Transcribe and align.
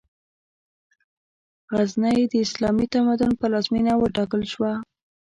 غزنی، 1.75 2.19
د 2.31 2.33
اسلامي 2.45 2.85
تمدن 2.93 3.31
پلازمېنه 3.39 3.93
وټاکل 3.97 4.41
شوه. 4.51 4.71